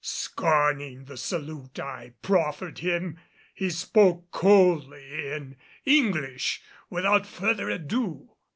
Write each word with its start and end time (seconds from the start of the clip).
Scorning 0.03 1.05
the 1.05 1.15
salute 1.15 1.79
I 1.79 2.13
proffered 2.23 2.79
him, 2.79 3.19
he 3.53 3.69
spoke 3.69 4.31
coldly, 4.31 5.31
in 5.31 5.57
English, 5.85 6.63
without 6.89 7.27
further 7.27 7.69
ado. 7.69 8.31